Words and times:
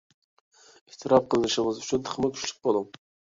ئېتىراپ 0.91 1.27
قىلىنىشىڭىز 1.33 1.83
ئۈچۈن 1.83 2.03
تېخىمۇ 2.09 2.31
كۈچلۈك 2.39 2.65
بولۇڭ! 2.71 2.91